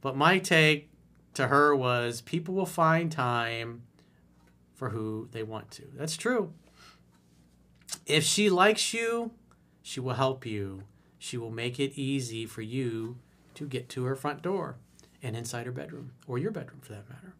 But 0.00 0.16
my 0.16 0.38
take 0.38 0.88
to 1.34 1.48
her 1.48 1.74
was 1.74 2.20
people 2.20 2.54
will 2.54 2.66
find 2.66 3.10
time 3.10 3.82
for 4.74 4.90
who 4.90 5.28
they 5.32 5.42
want 5.42 5.70
to. 5.72 5.84
That's 5.94 6.16
true. 6.16 6.52
If 8.06 8.24
she 8.24 8.50
likes 8.50 8.92
you, 8.92 9.32
she 9.82 10.00
will 10.00 10.14
help 10.14 10.46
you. 10.46 10.84
She 11.18 11.36
will 11.36 11.50
make 11.50 11.78
it 11.78 11.92
easy 11.94 12.44
for 12.46 12.62
you 12.62 13.16
to 13.54 13.66
get 13.66 13.88
to 13.90 14.04
her 14.04 14.16
front 14.16 14.42
door 14.42 14.76
and 15.24 15.34
inside 15.34 15.66
her 15.66 15.72
bedroom, 15.72 16.12
or 16.28 16.38
your 16.38 16.52
bedroom 16.52 16.80
for 16.80 16.92
that 16.92 17.08
matter. 17.08 17.34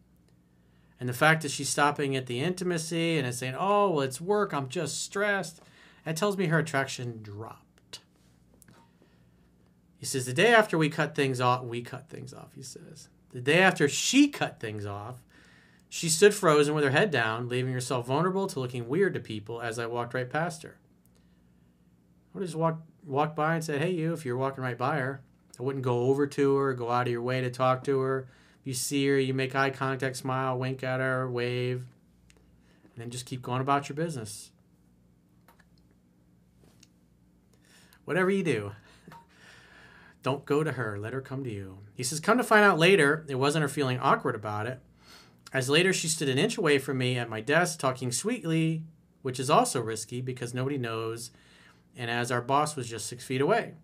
And 0.98 1.08
the 1.08 1.12
fact 1.12 1.42
that 1.42 1.50
she's 1.50 1.68
stopping 1.68 2.16
at 2.16 2.26
the 2.26 2.40
intimacy 2.40 3.18
and 3.18 3.26
is 3.26 3.38
saying, 3.38 3.54
oh, 3.58 3.90
well, 3.90 4.00
it's 4.00 4.20
work, 4.20 4.52
I'm 4.52 4.68
just 4.68 5.02
stressed, 5.02 5.60
that 6.04 6.16
tells 6.16 6.36
me 6.36 6.46
her 6.46 6.58
attraction 6.58 7.20
dropped. 7.22 8.00
He 9.98 10.06
says, 10.06 10.26
the 10.26 10.32
day 10.32 10.52
after 10.52 10.76
we 10.76 10.88
cut 10.88 11.14
things 11.14 11.40
off, 11.40 11.64
we 11.64 11.82
cut 11.82 12.08
things 12.08 12.34
off, 12.34 12.54
he 12.54 12.62
says. 12.62 13.08
The 13.32 13.40
day 13.40 13.60
after 13.60 13.88
she 13.88 14.28
cut 14.28 14.60
things 14.60 14.86
off, 14.86 15.22
she 15.88 16.08
stood 16.08 16.34
frozen 16.34 16.74
with 16.74 16.84
her 16.84 16.90
head 16.90 17.10
down, 17.10 17.48
leaving 17.48 17.72
herself 17.72 18.06
vulnerable 18.06 18.46
to 18.48 18.60
looking 18.60 18.88
weird 18.88 19.14
to 19.14 19.20
people 19.20 19.60
as 19.60 19.78
I 19.78 19.86
walked 19.86 20.14
right 20.14 20.28
past 20.28 20.62
her. 20.62 20.78
I 22.36 22.40
just 22.40 22.54
walk, 22.54 22.82
walk 23.06 23.36
by 23.36 23.54
and 23.54 23.64
say, 23.64 23.78
hey, 23.78 23.90
you, 23.90 24.12
if 24.12 24.24
you're 24.24 24.36
walking 24.36 24.64
right 24.64 24.76
by 24.76 24.98
her. 24.98 25.22
I 25.58 25.62
wouldn't 25.62 25.84
go 25.84 26.00
over 26.06 26.26
to 26.26 26.56
her, 26.56 26.74
go 26.74 26.90
out 26.90 27.06
of 27.06 27.12
your 27.12 27.22
way 27.22 27.40
to 27.40 27.50
talk 27.50 27.84
to 27.84 28.00
her. 28.00 28.26
You 28.64 28.74
see 28.74 29.06
her, 29.08 29.18
you 29.18 29.34
make 29.34 29.54
eye 29.54 29.70
contact, 29.70 30.16
smile, 30.16 30.58
wink 30.58 30.82
at 30.82 31.00
her, 31.00 31.30
wave, 31.30 31.84
and 32.94 33.02
then 33.02 33.10
just 33.10 33.26
keep 33.26 33.42
going 33.42 33.60
about 33.60 33.88
your 33.88 33.96
business. 33.96 34.50
Whatever 38.04 38.30
you 38.30 38.42
do, 38.42 38.72
don't 40.22 40.44
go 40.44 40.64
to 40.64 40.72
her. 40.72 40.98
Let 40.98 41.12
her 41.12 41.20
come 41.20 41.44
to 41.44 41.50
you. 41.50 41.78
He 41.94 42.02
says, 42.02 42.20
Come 42.20 42.38
to 42.38 42.44
find 42.44 42.64
out 42.64 42.78
later, 42.78 43.24
it 43.28 43.36
wasn't 43.36 43.62
her 43.62 43.68
feeling 43.68 43.98
awkward 43.98 44.34
about 44.34 44.66
it. 44.66 44.80
As 45.52 45.70
later, 45.70 45.92
she 45.92 46.08
stood 46.08 46.28
an 46.28 46.38
inch 46.38 46.58
away 46.58 46.78
from 46.78 46.98
me 46.98 47.16
at 47.16 47.28
my 47.30 47.40
desk, 47.40 47.78
talking 47.78 48.10
sweetly, 48.10 48.82
which 49.22 49.38
is 49.38 49.50
also 49.50 49.80
risky 49.80 50.20
because 50.20 50.52
nobody 50.52 50.78
knows, 50.78 51.30
and 51.96 52.10
as 52.10 52.32
our 52.32 52.42
boss 52.42 52.74
was 52.74 52.88
just 52.88 53.06
six 53.06 53.24
feet 53.24 53.40
away. 53.40 53.74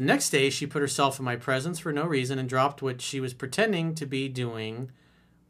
The 0.00 0.06
next 0.06 0.30
day, 0.30 0.48
she 0.48 0.66
put 0.66 0.80
herself 0.80 1.18
in 1.18 1.26
my 1.26 1.36
presence 1.36 1.78
for 1.78 1.92
no 1.92 2.06
reason 2.06 2.38
and 2.38 2.48
dropped 2.48 2.80
what 2.80 3.02
she 3.02 3.20
was 3.20 3.34
pretending 3.34 3.94
to 3.96 4.06
be 4.06 4.30
doing 4.30 4.92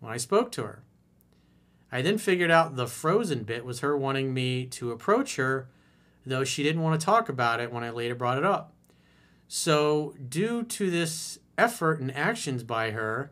when 0.01 0.13
I 0.13 0.17
spoke 0.17 0.51
to 0.51 0.65
her. 0.65 0.83
I 1.93 2.03
then 2.03 2.19
figured 2.19 2.51
out 2.51 2.75
the 2.75 2.89
frozen 2.89 3.45
bit 3.45 3.65
was 3.65 3.79
her 3.79 3.97
wanting 3.97 4.35
me 4.35 4.67
to 4.67 4.91
approach 4.91 5.37
her, 5.37 5.69
though 6.27 6.43
she 6.43 6.65
didn't 6.65 6.83
want 6.83 7.01
to 7.01 7.05
talk 7.05 7.29
about 7.29 7.61
it 7.61 7.73
when 7.73 7.85
I 7.85 7.91
later 7.91 8.17
brought 8.17 8.39
it 8.39 8.45
up. 8.45 8.73
So, 9.47 10.17
due 10.29 10.65
to 10.65 10.91
this 10.91 11.39
effort 11.57 12.01
and 12.01 12.13
actions 12.17 12.65
by 12.65 12.91
her, 12.91 13.31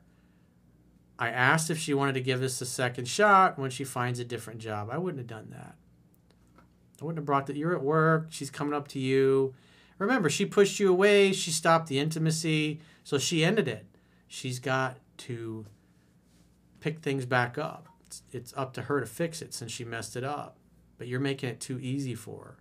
I 1.19 1.31
asked 1.31 1.69
if 1.69 1.79
she 1.79 1.95
wanted 1.95 2.13
to 2.13 2.21
give 2.21 2.39
this 2.39 2.61
a 2.61 2.65
second 2.65 3.09
shot 3.09 3.59
when 3.59 3.71
she 3.71 3.83
finds 3.83 4.21
a 4.21 4.25
different 4.25 4.61
job. 4.61 4.89
I 4.89 4.99
wouldn't 4.99 5.19
have 5.19 5.27
done 5.27 5.49
that. 5.51 5.75
I 7.03 7.05
wouldn't 7.05 7.19
have 7.19 7.27
brought 7.27 7.49
that. 7.49 7.57
You're 7.57 7.75
at 7.75 7.83
work. 7.83 8.29
She's 8.31 8.53
coming 8.53 8.73
up 8.73 8.87
to 8.87 9.01
you. 9.01 9.57
Remember, 9.99 10.31
she 10.31 10.47
pushed 10.47 10.79
you 10.79 10.91
away. 10.91 11.33
She 11.33 11.51
stopped 11.51 11.89
the 11.89 11.99
intimacy. 11.99 12.81
So 13.05 13.19
she 13.19 13.45
ended 13.45 13.69
it. 13.69 13.87
She's 14.27 14.59
got 14.59 14.99
to 15.19 15.67
pick 16.81 17.01
things 17.01 17.27
back 17.27 17.59
up. 17.59 17.89
It's, 18.07 18.23
it's 18.31 18.55
up 18.57 18.73
to 18.75 18.83
her 18.83 19.01
to 19.01 19.07
fix 19.07 19.43
it 19.43 19.53
since 19.53 19.73
she 19.73 19.85
messed 19.85 20.17
it 20.17 20.25
up. 20.25 20.57
But 20.97 21.09
you're 21.09 21.21
making 21.21 21.49
it 21.49 21.61
too 21.61 21.79
easy 21.81 22.15
for 22.15 22.45
her. 22.45 22.57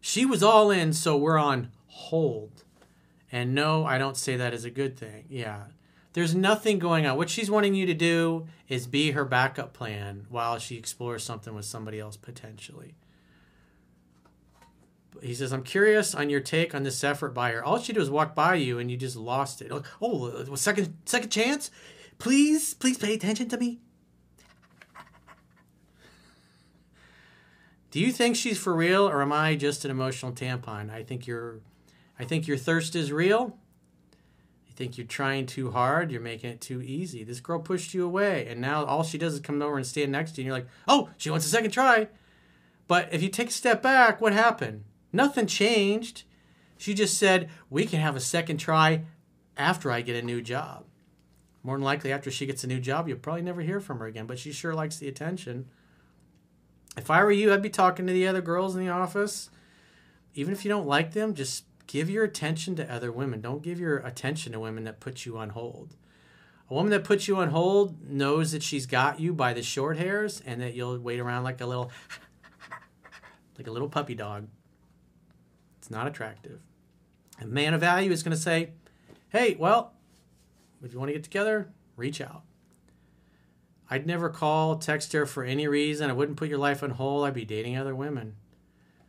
She 0.00 0.24
was 0.24 0.42
all 0.42 0.70
in, 0.70 0.92
so 0.92 1.16
we're 1.16 1.38
on 1.38 1.72
hold. 1.86 2.64
And 3.32 3.54
no, 3.54 3.84
I 3.84 3.98
don't 3.98 4.16
say 4.16 4.36
that 4.36 4.54
as 4.54 4.64
a 4.64 4.70
good 4.70 4.96
thing. 4.96 5.24
Yeah. 5.28 5.64
There's 6.12 6.34
nothing 6.34 6.78
going 6.78 7.06
on. 7.06 7.16
What 7.16 7.28
she's 7.28 7.50
wanting 7.50 7.74
you 7.74 7.86
to 7.86 7.94
do 7.94 8.46
is 8.68 8.86
be 8.86 9.10
her 9.10 9.24
backup 9.24 9.74
plan 9.74 10.26
while 10.30 10.58
she 10.58 10.76
explores 10.76 11.24
something 11.24 11.54
with 11.54 11.64
somebody 11.64 12.00
else 12.00 12.16
potentially. 12.16 12.94
He 15.22 15.34
says, 15.34 15.52
I'm 15.52 15.62
curious 15.62 16.14
on 16.14 16.30
your 16.30 16.40
take 16.40 16.74
on 16.74 16.82
this 16.82 17.02
effort 17.02 17.34
by 17.34 17.52
her. 17.52 17.64
All 17.64 17.78
she 17.78 17.92
did 17.92 18.00
was 18.00 18.10
walk 18.10 18.34
by 18.34 18.54
you 18.54 18.78
and 18.78 18.90
you 18.90 18.96
just 18.96 19.16
lost 19.16 19.62
it. 19.62 19.70
Oh, 19.70 19.82
oh 20.00 20.26
uh, 20.26 20.56
second 20.56 20.96
second 21.04 21.30
chance? 21.30 21.70
Please, 22.18 22.74
please 22.74 22.98
pay 22.98 23.14
attention 23.14 23.48
to 23.48 23.56
me. 23.56 23.80
Do 27.90 28.00
you 28.00 28.12
think 28.12 28.36
she's 28.36 28.58
for 28.58 28.74
real 28.74 29.08
or 29.08 29.22
am 29.22 29.32
I 29.32 29.54
just 29.54 29.84
an 29.84 29.90
emotional 29.90 30.32
tampon? 30.32 30.90
I 30.90 31.02
think 31.02 31.26
you're 31.26 31.60
I 32.18 32.24
think 32.24 32.46
your 32.46 32.58
thirst 32.58 32.94
is 32.94 33.12
real 33.12 33.56
I 34.68 34.72
think 34.76 34.98
you're 34.98 35.06
trying 35.06 35.46
too 35.46 35.70
hard, 35.70 36.10
you're 36.10 36.20
making 36.20 36.50
it 36.50 36.60
too 36.60 36.82
easy. 36.82 37.24
This 37.24 37.40
girl 37.40 37.58
pushed 37.58 37.94
you 37.94 38.04
away, 38.04 38.46
and 38.46 38.60
now 38.60 38.84
all 38.84 39.02
she 39.02 39.16
does 39.16 39.32
is 39.32 39.40
come 39.40 39.62
over 39.62 39.78
and 39.78 39.86
stand 39.86 40.12
next 40.12 40.32
to 40.32 40.42
you, 40.42 40.42
and 40.42 40.46
you're 40.48 40.56
like, 40.58 40.68
oh, 40.86 41.08
she 41.16 41.30
wants 41.30 41.46
a 41.46 41.48
second 41.48 41.70
try. 41.70 42.08
But 42.86 43.08
if 43.10 43.22
you 43.22 43.30
take 43.30 43.48
a 43.48 43.52
step 43.52 43.80
back, 43.80 44.20
what 44.20 44.34
happened? 44.34 44.84
Nothing 45.16 45.46
changed. 45.46 46.24
She 46.76 46.92
just 46.92 47.16
said, 47.16 47.48
we 47.70 47.86
can 47.86 48.00
have 48.00 48.16
a 48.16 48.20
second 48.20 48.58
try 48.58 49.04
after 49.56 49.90
I 49.90 50.02
get 50.02 50.22
a 50.22 50.26
new 50.26 50.42
job. 50.42 50.84
More 51.62 51.76
than 51.76 51.84
likely, 51.84 52.12
after 52.12 52.30
she 52.30 52.44
gets 52.44 52.64
a 52.64 52.66
new 52.66 52.78
job, 52.78 53.08
you'll 53.08 53.16
probably 53.16 53.40
never 53.40 53.62
hear 53.62 53.80
from 53.80 53.98
her 53.98 54.06
again, 54.06 54.26
but 54.26 54.38
she 54.38 54.52
sure 54.52 54.74
likes 54.74 54.98
the 54.98 55.08
attention. 55.08 55.70
If 56.98 57.10
I 57.10 57.24
were 57.24 57.32
you, 57.32 57.50
I'd 57.50 57.62
be 57.62 57.70
talking 57.70 58.06
to 58.06 58.12
the 58.12 58.26
other 58.26 58.42
girls 58.42 58.76
in 58.76 58.84
the 58.84 58.92
office. 58.92 59.48
Even 60.34 60.52
if 60.52 60.66
you 60.66 60.68
don't 60.68 60.86
like 60.86 61.12
them, 61.12 61.34
just 61.34 61.64
give 61.86 62.10
your 62.10 62.24
attention 62.24 62.76
to 62.76 62.92
other 62.92 63.10
women. 63.10 63.40
Don't 63.40 63.62
give 63.62 63.80
your 63.80 63.96
attention 63.98 64.52
to 64.52 64.60
women 64.60 64.84
that 64.84 65.00
put 65.00 65.24
you 65.24 65.38
on 65.38 65.48
hold. 65.50 65.96
A 66.68 66.74
woman 66.74 66.90
that 66.90 67.04
puts 67.04 67.26
you 67.26 67.38
on 67.38 67.48
hold 67.48 68.06
knows 68.06 68.52
that 68.52 68.62
she's 68.62 68.84
got 68.84 69.18
you 69.18 69.32
by 69.32 69.54
the 69.54 69.62
short 69.62 69.96
hairs 69.96 70.42
and 70.44 70.60
that 70.60 70.74
you'll 70.74 70.98
wait 70.98 71.20
around 71.20 71.42
like 71.42 71.62
a 71.62 71.66
little 71.66 71.90
like 73.58 73.66
a 73.66 73.70
little 73.70 73.88
puppy 73.88 74.14
dog. 74.14 74.48
It's 75.86 75.90
not 75.92 76.08
attractive. 76.08 76.58
A 77.40 77.46
man 77.46 77.72
of 77.72 77.80
value 77.80 78.10
is 78.10 78.24
going 78.24 78.34
to 78.34 78.42
say, 78.42 78.70
"Hey, 79.28 79.54
well, 79.56 79.92
if 80.82 80.92
you 80.92 80.98
want 80.98 81.10
to 81.10 81.12
get 81.12 81.22
together, 81.22 81.70
reach 81.94 82.20
out." 82.20 82.42
I'd 83.88 84.04
never 84.04 84.28
call, 84.28 84.78
text 84.78 85.12
her 85.12 85.26
for 85.26 85.44
any 85.44 85.68
reason. 85.68 86.10
I 86.10 86.12
wouldn't 86.12 86.38
put 86.38 86.48
your 86.48 86.58
life 86.58 86.82
on 86.82 86.90
hold. 86.90 87.24
I'd 87.24 87.34
be 87.34 87.44
dating 87.44 87.76
other 87.76 87.94
women. 87.94 88.34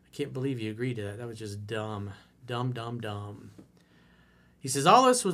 I 0.06 0.16
can't 0.16 0.34
believe 0.34 0.60
you 0.60 0.70
agreed 0.70 0.98
to 0.98 1.02
that. 1.02 1.18
That 1.18 1.26
was 1.26 1.40
just 1.40 1.66
dumb. 1.66 2.12
Dumb, 2.46 2.74
dumb, 2.74 3.02
dumb. 3.02 3.50
He 4.60 4.68
says, 4.68 4.86
All 4.86 5.08
this 5.08 5.26
was 5.26 5.34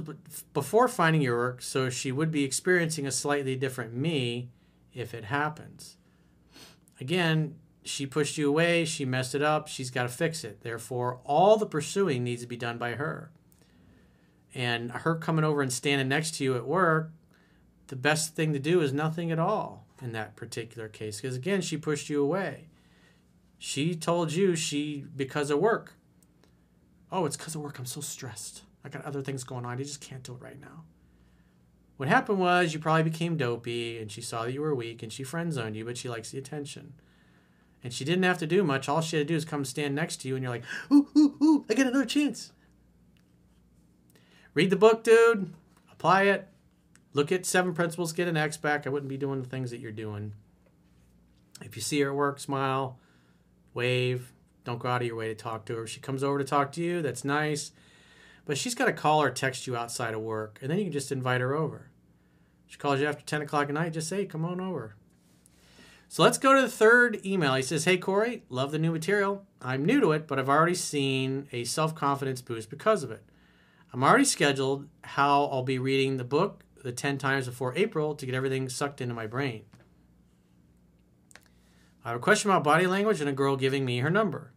before 0.53 0.87
finding 0.87 1.21
your 1.21 1.35
work, 1.35 1.61
so 1.61 1.89
she 1.89 2.13
would 2.13 2.31
be 2.31 2.45
experiencing 2.45 3.05
a 3.05 3.11
slightly 3.11 3.57
different 3.57 3.93
me 3.93 4.47
if 4.93 5.13
it 5.13 5.25
happens. 5.25 5.97
Again, 7.01 7.55
she 7.85 8.05
pushed 8.05 8.37
you 8.37 8.49
away, 8.49 8.85
she 8.85 9.05
messed 9.05 9.35
it 9.35 9.41
up, 9.41 9.67
she's 9.67 9.91
got 9.91 10.03
to 10.03 10.09
fix 10.09 10.43
it. 10.43 10.61
Therefore, 10.61 11.19
all 11.25 11.57
the 11.57 11.65
pursuing 11.65 12.23
needs 12.23 12.41
to 12.41 12.47
be 12.47 12.57
done 12.57 12.77
by 12.77 12.91
her. 12.91 13.31
And 14.53 14.91
her 14.91 15.15
coming 15.15 15.45
over 15.45 15.61
and 15.61 15.73
standing 15.73 16.07
next 16.07 16.35
to 16.35 16.43
you 16.43 16.55
at 16.55 16.67
work, 16.67 17.11
the 17.87 17.95
best 17.95 18.35
thing 18.35 18.53
to 18.53 18.59
do 18.59 18.81
is 18.81 18.93
nothing 18.93 19.31
at 19.31 19.39
all 19.39 19.85
in 20.01 20.11
that 20.13 20.35
particular 20.35 20.87
case. 20.87 21.19
Because 21.21 21.35
again, 21.35 21.61
she 21.61 21.77
pushed 21.77 22.09
you 22.09 22.23
away. 22.23 22.67
She 23.57 23.95
told 23.95 24.33
you 24.33 24.55
she, 24.55 25.05
because 25.15 25.49
of 25.49 25.59
work, 25.59 25.93
oh, 27.11 27.25
it's 27.25 27.37
because 27.37 27.55
of 27.55 27.61
work. 27.61 27.79
I'm 27.79 27.85
so 27.85 28.01
stressed. 28.01 28.63
I 28.83 28.89
got 28.89 29.05
other 29.05 29.21
things 29.21 29.43
going 29.43 29.65
on. 29.65 29.71
I 29.71 29.83
just 29.83 30.01
can't 30.01 30.23
do 30.23 30.33
it 30.33 30.41
right 30.41 30.59
now. 30.59 30.83
What 31.97 32.09
happened 32.09 32.39
was 32.39 32.73
you 32.73 32.79
probably 32.79 33.03
became 33.03 33.37
dopey 33.37 33.99
and 33.99 34.11
she 34.11 34.21
saw 34.21 34.43
that 34.43 34.51
you 34.51 34.61
were 34.61 34.75
weak 34.75 35.03
and 35.03 35.13
she 35.13 35.23
friend 35.23 35.53
zoned 35.53 35.75
you, 35.75 35.85
but 35.85 35.97
she 35.97 36.09
likes 36.09 36.31
the 36.31 36.37
attention. 36.37 36.93
And 37.83 37.91
she 37.91 38.05
didn't 38.05 38.23
have 38.23 38.37
to 38.37 38.47
do 38.47 38.63
much. 38.63 38.87
All 38.87 39.01
she 39.01 39.17
had 39.17 39.27
to 39.27 39.33
do 39.33 39.35
is 39.35 39.43
come 39.43 39.65
stand 39.65 39.93
next 39.93 40.21
to 40.21 40.27
you 40.27 40.35
and 40.35 40.43
you're 40.43 40.51
like, 40.51 40.63
ooh, 40.91 41.09
ooh, 41.17 41.35
ooh, 41.41 41.65
I 41.69 41.73
get 41.73 41.87
another 41.87 42.05
chance. 42.05 42.53
Read 44.53 44.69
the 44.69 44.75
book, 44.75 45.03
dude. 45.03 45.53
Apply 45.91 46.23
it. 46.23 46.47
Look 47.13 47.31
at 47.31 47.45
seven 47.45 47.73
principles, 47.73 48.13
get 48.13 48.27
an 48.27 48.37
X 48.37 48.57
back. 48.57 48.87
I 48.87 48.89
wouldn't 48.89 49.09
be 49.09 49.17
doing 49.17 49.41
the 49.41 49.49
things 49.49 49.69
that 49.71 49.79
you're 49.79 49.91
doing. 49.91 50.33
If 51.61 51.75
you 51.75 51.81
see 51.81 52.01
her 52.01 52.09
at 52.09 52.15
work, 52.15 52.39
smile, 52.39 52.97
wave, 53.73 54.33
don't 54.63 54.79
go 54.79 54.89
out 54.89 55.01
of 55.01 55.07
your 55.07 55.15
way 55.15 55.27
to 55.27 55.35
talk 55.35 55.65
to 55.65 55.75
her. 55.75 55.83
If 55.83 55.89
she 55.89 55.99
comes 55.99 56.23
over 56.23 56.39
to 56.39 56.43
talk 56.43 56.71
to 56.73 56.81
you, 56.81 57.01
that's 57.01 57.23
nice. 57.23 57.71
But 58.45 58.57
she's 58.57 58.75
got 58.75 58.85
to 58.85 58.93
call 58.93 59.21
or 59.21 59.29
text 59.29 59.67
you 59.67 59.75
outside 59.75 60.13
of 60.13 60.21
work, 60.21 60.57
and 60.61 60.71
then 60.71 60.79
you 60.79 60.85
can 60.85 60.93
just 60.93 61.11
invite 61.11 61.41
her 61.41 61.53
over. 61.53 61.89
She 62.67 62.77
calls 62.77 62.99
you 62.99 63.05
after 63.05 63.23
10 63.23 63.43
o'clock 63.43 63.69
at 63.69 63.75
night, 63.75 63.93
just 63.93 64.09
say, 64.09 64.25
come 64.25 64.43
on 64.43 64.59
over. 64.59 64.95
So 66.13 66.21
let's 66.21 66.37
go 66.37 66.53
to 66.53 66.61
the 66.61 66.69
third 66.69 67.25
email. 67.25 67.55
He 67.55 67.63
says, 67.63 67.85
Hey, 67.85 67.97
Corey, 67.97 68.43
love 68.47 68.71
the 68.71 68.77
new 68.77 68.91
material. 68.91 69.47
I'm 69.59 69.83
new 69.83 69.99
to 69.99 70.11
it, 70.11 70.27
but 70.27 70.37
I've 70.37 70.47
already 70.47 70.75
seen 70.75 71.47
a 71.51 71.63
self 71.63 71.95
confidence 71.95 72.39
boost 72.39 72.69
because 72.69 73.01
of 73.01 73.09
it. 73.09 73.23
I'm 73.91 74.03
already 74.03 74.25
scheduled 74.25 74.87
how 75.01 75.45
I'll 75.45 75.63
be 75.63 75.79
reading 75.79 76.17
the 76.17 76.23
book 76.23 76.65
the 76.83 76.91
10 76.91 77.17
times 77.17 77.47
before 77.47 77.75
April 77.75 78.13
to 78.13 78.27
get 78.27 78.35
everything 78.35 78.69
sucked 78.69 79.01
into 79.01 79.15
my 79.15 79.25
brain. 79.25 79.63
I 82.05 82.09
have 82.09 82.17
a 82.17 82.23
question 82.23 82.51
about 82.51 82.63
body 82.63 82.85
language 82.85 83.19
and 83.19 83.29
a 83.29 83.33
girl 83.33 83.55
giving 83.55 83.83
me 83.83 83.97
her 83.97 84.11
number. 84.11 84.51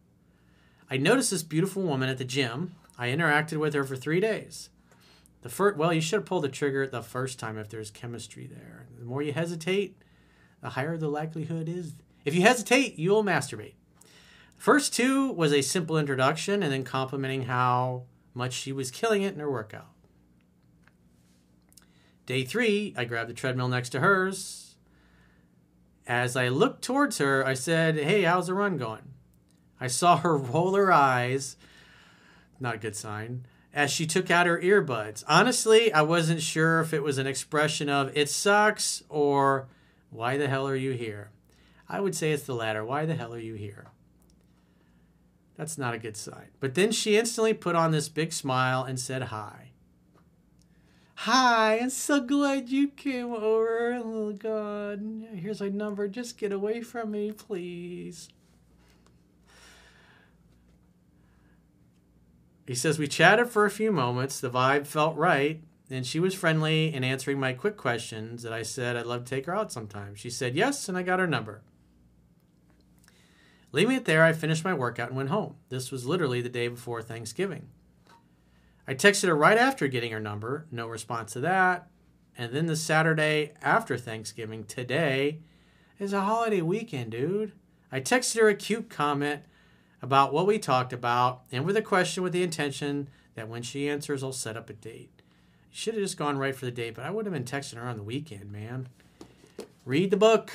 I 0.91 0.97
noticed 0.97 1.31
this 1.31 1.41
beautiful 1.41 1.81
woman 1.81 2.07
at 2.07 2.19
the 2.19 2.23
gym. 2.23 2.75
I 2.99 3.07
interacted 3.07 3.57
with 3.57 3.73
her 3.73 3.83
for 3.83 3.95
three 3.95 4.19
days. 4.19 4.69
The 5.41 5.49
first, 5.49 5.75
well, 5.75 5.91
you 5.91 6.01
should 6.01 6.19
have 6.19 6.25
pulled 6.27 6.43
the 6.43 6.49
trigger 6.49 6.85
the 6.85 7.01
first 7.01 7.39
time 7.39 7.57
if 7.57 7.67
there's 7.67 7.89
chemistry 7.89 8.45
there. 8.45 8.85
The 8.99 9.05
more 9.05 9.23
you 9.23 9.33
hesitate, 9.33 9.97
the 10.61 10.69
higher 10.69 10.97
the 10.97 11.07
likelihood 11.07 11.69
is. 11.69 11.95
If 12.25 12.35
you 12.35 12.41
hesitate, 12.41 12.97
you'll 12.97 13.23
masturbate. 13.23 13.75
First 14.57 14.93
two 14.93 15.31
was 15.31 15.53
a 15.53 15.61
simple 15.61 15.97
introduction 15.97 16.63
and 16.63 16.71
then 16.71 16.83
complimenting 16.83 17.43
how 17.43 18.03
much 18.33 18.53
she 18.53 18.71
was 18.71 18.91
killing 18.91 19.21
it 19.21 19.33
in 19.33 19.39
her 19.39 19.51
workout. 19.51 19.89
Day 22.25 22.43
three, 22.43 22.93
I 22.97 23.05
grabbed 23.05 23.29
the 23.29 23.33
treadmill 23.33 23.69
next 23.69 23.89
to 23.89 23.99
hers, 23.99 24.67
as 26.07 26.37
I 26.37 26.47
looked 26.47 26.83
towards 26.83 27.17
her, 27.17 27.45
I 27.45 27.53
said, 27.53 27.97
Hey, 27.97 28.23
how's 28.23 28.47
the 28.47 28.53
run 28.53 28.77
going? 28.77 29.13
I 29.79 29.87
saw 29.87 30.17
her 30.17 30.37
roll 30.37 30.73
her 30.75 30.91
eyes, 30.91 31.57
not 32.59 32.75
a 32.75 32.79
good 32.79 32.95
sign, 32.95 33.45
as 33.73 33.91
she 33.91 34.07
took 34.07 34.31
out 34.31 34.47
her 34.47 34.59
earbuds. 34.59 35.23
Honestly, 35.27 35.91
I 35.91 36.01
wasn't 36.01 36.41
sure 36.41 36.79
if 36.79 36.93
it 36.93 37.03
was 37.03 37.17
an 37.17 37.27
expression 37.27 37.89
of 37.89 38.15
it 38.15 38.29
sucks 38.29 39.03
or 39.09 39.67
why 40.09 40.37
the 40.37 40.47
hell 40.47 40.67
are 40.67 40.75
you 40.75 40.91
here? 40.91 41.31
I 41.89 41.99
would 41.99 42.15
say 42.15 42.31
it's 42.31 42.43
the 42.43 42.55
latter. 42.55 42.83
Why 42.83 43.05
the 43.05 43.15
hell 43.15 43.33
are 43.33 43.39
you 43.39 43.53
here? 43.53 43.87
That's 45.57 45.77
not 45.77 45.93
a 45.93 45.99
good 45.99 46.15
sign. 46.15 46.49
But 46.59 46.75
then 46.75 46.91
she 46.91 47.17
instantly 47.17 47.53
put 47.53 47.75
on 47.75 47.91
this 47.91 48.09
big 48.09 48.31
smile 48.31 48.83
and 48.83 48.99
said 48.99 49.23
hi. 49.23 49.71
Hi, 51.21 51.79
I'm 51.81 51.89
so 51.89 52.21
glad 52.21 52.69
you 52.69 52.89
came 52.89 53.33
over. 53.33 53.93
Oh, 53.95 54.33
God. 54.33 55.01
Here's 55.33 55.61
my 55.61 55.69
number. 55.69 56.07
Just 56.07 56.37
get 56.37 56.51
away 56.51 56.81
from 56.81 57.09
me, 57.09 57.31
please. 57.31 58.29
He 62.67 62.75
says, 62.75 62.99
We 62.99 63.07
chatted 63.07 63.49
for 63.49 63.65
a 63.65 63.71
few 63.71 63.91
moments. 63.91 64.39
The 64.39 64.49
vibe 64.51 64.85
felt 64.85 65.15
right. 65.15 65.61
And 65.89 66.05
she 66.05 66.19
was 66.19 66.35
friendly 66.35 66.93
in 66.93 67.03
answering 67.03 67.39
my 67.39 67.53
quick 67.53 67.77
questions 67.77 68.43
that 68.43 68.51
I 68.51 68.63
said 68.63 68.97
I'd 68.97 69.05
love 69.05 69.23
to 69.23 69.29
take 69.29 69.45
her 69.45 69.55
out 69.55 69.71
sometime. 69.71 70.15
She 70.15 70.29
said 70.29 70.55
yes, 70.55 70.89
and 70.89 70.97
I 70.97 71.03
got 71.03 71.19
her 71.19 71.27
number. 71.27 71.61
Leaving 73.71 73.95
it 73.95 74.05
there, 74.05 74.23
I 74.23 74.33
finished 74.33 74.63
my 74.63 74.73
workout 74.73 75.09
and 75.09 75.17
went 75.17 75.29
home. 75.29 75.55
This 75.69 75.91
was 75.91 76.05
literally 76.05 76.41
the 76.41 76.49
day 76.49 76.67
before 76.67 77.01
Thanksgiving. 77.01 77.69
I 78.87 78.93
texted 78.93 79.27
her 79.27 79.35
right 79.35 79.57
after 79.57 79.87
getting 79.87 80.11
her 80.11 80.19
number, 80.19 80.65
no 80.71 80.87
response 80.87 81.33
to 81.33 81.41
that. 81.41 81.89
And 82.37 82.53
then 82.53 82.67
the 82.67 82.75
Saturday 82.75 83.53
after 83.61 83.97
Thanksgiving, 83.97 84.63
today, 84.63 85.39
is 85.99 86.13
a 86.13 86.21
holiday 86.21 86.61
weekend, 86.61 87.11
dude. 87.11 87.51
I 87.91 87.99
texted 87.99 88.39
her 88.39 88.47
a 88.47 88.55
cute 88.55 88.89
comment 88.89 89.41
about 90.01 90.31
what 90.31 90.47
we 90.47 90.59
talked 90.59 90.93
about 90.93 91.41
and 91.51 91.65
with 91.65 91.75
a 91.75 91.81
question 91.81 92.23
with 92.23 92.33
the 92.33 92.43
intention 92.43 93.09
that 93.35 93.49
when 93.49 93.63
she 93.63 93.89
answers, 93.89 94.23
I'll 94.23 94.31
set 94.31 94.55
up 94.55 94.69
a 94.69 94.73
date. 94.73 95.16
Should 95.77 95.93
have 95.93 96.03
just 96.03 96.17
gone 96.17 96.39
right 96.39 96.55
for 96.55 96.65
the 96.65 96.71
date, 96.71 96.95
but 96.95 97.05
I 97.05 97.11
would 97.11 97.27
have 97.27 97.33
been 97.33 97.43
texting 97.43 97.75
her 97.75 97.87
on 97.87 97.97
the 97.97 98.03
weekend, 98.03 98.51
man. 98.51 98.89
Read 99.85 100.09
the 100.09 100.17
book. 100.17 100.51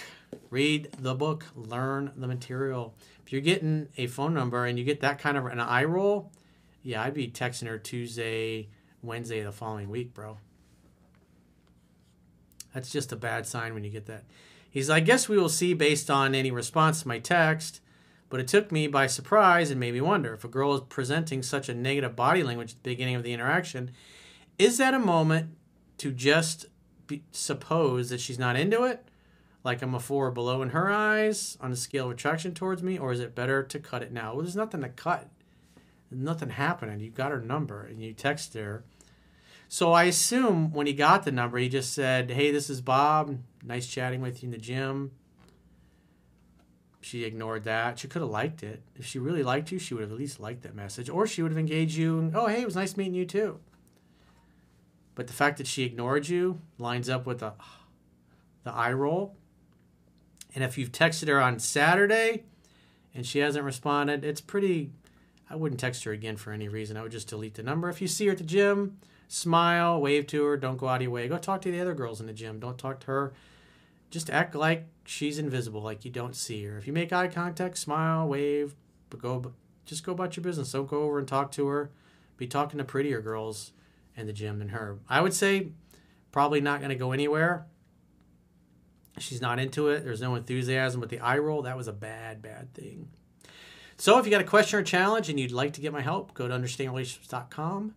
Read 0.50 0.88
the 0.98 1.14
book. 1.14 1.46
Learn 1.54 2.10
the 2.16 2.26
material. 2.26 2.92
If 3.24 3.32
you're 3.32 3.40
getting 3.40 3.88
a 3.96 4.08
phone 4.08 4.34
number 4.34 4.66
and 4.66 4.76
you 4.76 4.84
get 4.84 5.00
that 5.00 5.20
kind 5.20 5.36
of 5.36 5.46
an 5.46 5.60
eye 5.60 5.84
roll, 5.84 6.32
yeah, 6.82 7.04
I'd 7.04 7.14
be 7.14 7.28
texting 7.28 7.68
her 7.68 7.78
Tuesday, 7.78 8.68
Wednesday 9.00 9.38
of 9.38 9.46
the 9.46 9.52
following 9.52 9.90
week, 9.90 10.12
bro. 10.12 10.38
That's 12.74 12.90
just 12.90 13.12
a 13.12 13.16
bad 13.16 13.46
sign 13.46 13.74
when 13.74 13.84
you 13.84 13.90
get 13.90 14.06
that. 14.06 14.24
He's 14.68 14.90
I 14.90 14.98
guess 14.98 15.28
we 15.28 15.38
will 15.38 15.48
see 15.48 15.72
based 15.72 16.10
on 16.10 16.34
any 16.34 16.50
response 16.50 17.02
to 17.02 17.08
my 17.08 17.20
text, 17.20 17.80
but 18.28 18.40
it 18.40 18.48
took 18.48 18.72
me 18.72 18.88
by 18.88 19.06
surprise 19.06 19.70
and 19.70 19.78
made 19.78 19.94
me 19.94 20.00
wonder 20.00 20.34
if 20.34 20.42
a 20.42 20.48
girl 20.48 20.74
is 20.74 20.80
presenting 20.88 21.44
such 21.44 21.68
a 21.68 21.74
negative 21.74 22.16
body 22.16 22.42
language 22.42 22.72
at 22.72 22.82
the 22.82 22.90
beginning 22.90 23.14
of 23.14 23.22
the 23.22 23.32
interaction, 23.32 23.92
is 24.58 24.78
that 24.78 24.94
a 24.94 24.98
moment 24.98 25.56
to 25.98 26.12
just 26.12 26.66
be, 27.06 27.24
suppose 27.30 28.10
that 28.10 28.20
she's 28.20 28.38
not 28.38 28.56
into 28.56 28.84
it? 28.84 29.04
Like 29.64 29.82
I'm 29.82 29.94
a 29.94 30.00
four 30.00 30.28
or 30.28 30.32
below 30.32 30.62
in 30.62 30.70
her 30.70 30.90
eyes 30.90 31.56
on 31.60 31.70
a 31.70 31.76
scale 31.76 32.06
of 32.06 32.12
attraction 32.12 32.54
towards 32.54 32.82
me, 32.82 32.98
or 32.98 33.12
is 33.12 33.20
it 33.20 33.34
better 33.34 33.62
to 33.62 33.78
cut 33.78 34.02
it 34.02 34.12
now? 34.12 34.32
Well, 34.32 34.42
there's 34.42 34.56
nothing 34.56 34.80
to 34.80 34.88
cut. 34.88 35.28
Nothing 36.10 36.50
happening. 36.50 37.00
You 37.00 37.10
got 37.10 37.30
her 37.30 37.40
number 37.40 37.84
and 37.84 38.02
you 38.02 38.12
text 38.12 38.54
her 38.54 38.84
so 39.72 39.92
I 39.92 40.04
assume 40.04 40.70
when 40.74 40.86
he 40.86 40.92
got 40.92 41.22
the 41.22 41.32
number, 41.32 41.56
he 41.56 41.70
just 41.70 41.94
said, 41.94 42.30
Hey, 42.30 42.50
this 42.50 42.68
is 42.68 42.82
Bob. 42.82 43.38
Nice 43.64 43.86
chatting 43.86 44.20
with 44.20 44.42
you 44.42 44.48
in 44.48 44.50
the 44.50 44.58
gym. 44.58 45.12
She 47.00 47.24
ignored 47.24 47.64
that. 47.64 47.98
She 47.98 48.06
could 48.06 48.20
have 48.20 48.30
liked 48.30 48.62
it. 48.62 48.82
If 48.96 49.06
she 49.06 49.18
really 49.18 49.42
liked 49.42 49.72
you, 49.72 49.78
she 49.78 49.94
would 49.94 50.02
have 50.02 50.12
at 50.12 50.18
least 50.18 50.38
liked 50.38 50.64
that 50.64 50.74
message. 50.74 51.08
Or 51.08 51.26
she 51.26 51.40
would 51.42 51.52
have 51.52 51.58
engaged 51.58 51.96
you 51.96 52.18
and, 52.18 52.36
Oh, 52.36 52.48
hey, 52.48 52.60
it 52.60 52.66
was 52.66 52.76
nice 52.76 52.98
meeting 52.98 53.14
you 53.14 53.24
too. 53.24 53.60
But 55.14 55.26
the 55.26 55.32
fact 55.32 55.58
that 55.58 55.66
she 55.66 55.84
ignored 55.84 56.28
you 56.28 56.60
lines 56.78 57.08
up 57.08 57.26
with 57.26 57.40
the, 57.40 57.52
the 58.64 58.72
eye 58.72 58.92
roll. 58.92 59.36
And 60.54 60.64
if 60.64 60.78
you've 60.78 60.92
texted 60.92 61.28
her 61.28 61.40
on 61.40 61.58
Saturday 61.58 62.44
and 63.14 63.26
she 63.26 63.40
hasn't 63.40 63.64
responded, 63.64 64.24
it's 64.24 64.40
pretty. 64.40 64.90
I 65.50 65.56
wouldn't 65.56 65.80
text 65.80 66.04
her 66.04 66.12
again 66.12 66.36
for 66.36 66.52
any 66.52 66.68
reason. 66.68 66.96
I 66.96 67.02
would 67.02 67.12
just 67.12 67.28
delete 67.28 67.54
the 67.54 67.62
number. 67.62 67.90
If 67.90 68.00
you 68.00 68.08
see 68.08 68.26
her 68.26 68.32
at 68.32 68.38
the 68.38 68.44
gym, 68.44 68.98
smile, 69.28 70.00
wave 70.00 70.26
to 70.28 70.44
her, 70.44 70.56
don't 70.56 70.78
go 70.78 70.88
out 70.88 70.96
of 70.96 71.02
your 71.02 71.10
way. 71.10 71.28
Go 71.28 71.36
talk 71.36 71.60
to 71.62 71.70
the 71.70 71.80
other 71.80 71.94
girls 71.94 72.20
in 72.20 72.26
the 72.26 72.32
gym. 72.32 72.58
Don't 72.58 72.78
talk 72.78 73.00
to 73.00 73.06
her. 73.08 73.32
Just 74.10 74.30
act 74.30 74.54
like 74.54 74.86
she's 75.04 75.38
invisible, 75.38 75.82
like 75.82 76.04
you 76.04 76.10
don't 76.10 76.36
see 76.36 76.64
her. 76.64 76.78
If 76.78 76.86
you 76.86 76.92
make 76.92 77.12
eye 77.12 77.28
contact, 77.28 77.76
smile, 77.76 78.28
wave, 78.28 78.74
but 79.10 79.20
go 79.20 79.52
just 79.84 80.04
go 80.04 80.12
about 80.12 80.36
your 80.36 80.44
business. 80.44 80.72
Don't 80.72 80.88
go 80.88 81.02
over 81.02 81.18
and 81.18 81.28
talk 81.28 81.50
to 81.52 81.66
her. 81.66 81.90
Be 82.36 82.46
talking 82.46 82.78
to 82.78 82.84
prettier 82.84 83.20
girls 83.20 83.72
in 84.16 84.26
the 84.26 84.32
gym 84.32 84.58
than 84.58 84.68
her. 84.70 84.98
I 85.08 85.20
would 85.20 85.34
say 85.34 85.72
probably 86.30 86.60
not 86.60 86.80
going 86.80 86.90
to 86.90 86.96
go 86.96 87.12
anywhere. 87.12 87.66
She's 89.18 89.42
not 89.42 89.58
into 89.58 89.88
it. 89.88 90.04
There's 90.04 90.22
no 90.22 90.34
enthusiasm 90.34 91.00
with 91.00 91.10
the 91.10 91.20
eye 91.20 91.38
roll. 91.38 91.62
That 91.62 91.76
was 91.76 91.88
a 91.88 91.92
bad, 91.92 92.40
bad 92.40 92.72
thing. 92.72 93.10
So 93.98 94.18
if 94.18 94.24
you 94.24 94.30
got 94.30 94.40
a 94.40 94.44
question 94.44 94.78
or 94.78 94.82
challenge 94.82 95.28
and 95.28 95.38
you'd 95.38 95.52
like 95.52 95.74
to 95.74 95.80
get 95.80 95.92
my 95.92 96.00
help, 96.00 96.34
go 96.34 96.48
to 96.48 96.54
understandrelationships.com 96.54 97.94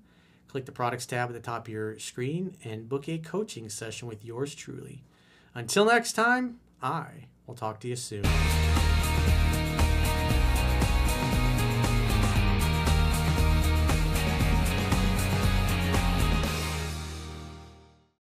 click 0.56 0.66
the 0.66 0.72
products 0.72 1.06
tab 1.06 1.28
at 1.28 1.34
the 1.34 1.40
top 1.42 1.68
of 1.68 1.74
your 1.74 2.00
screen 2.00 2.56
and 2.64 2.88
book 2.88 3.10
a 3.10 3.18
coaching 3.18 3.68
session 3.68 4.08
with 4.08 4.24
yours 4.24 4.56
truly. 4.56 5.04
Until 5.54 5.84
next 5.84 6.14
time, 6.14 6.62
I 6.82 7.26
will 7.46 7.56
talk 7.56 7.82
to 7.82 7.90
you 7.90 7.98
soon. 7.98 8.24